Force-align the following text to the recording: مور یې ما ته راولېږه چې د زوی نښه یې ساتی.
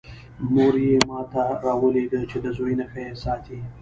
مور 0.53 0.73
یې 0.85 0.95
ما 1.09 1.19
ته 1.31 1.43
راولېږه 1.63 2.21
چې 2.29 2.37
د 2.43 2.45
زوی 2.57 2.73
نښه 2.79 3.01
یې 3.05 3.13
ساتی. 3.23 3.59